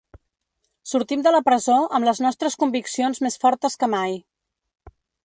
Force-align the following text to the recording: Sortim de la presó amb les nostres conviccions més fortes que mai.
Sortim 0.93 1.25
de 1.27 1.33
la 1.35 1.41
presó 1.49 1.75
amb 1.97 2.09
les 2.09 2.21
nostres 2.27 2.57
conviccions 2.63 3.21
més 3.27 3.41
fortes 3.45 3.79
que 3.85 3.91
mai. 3.97 4.19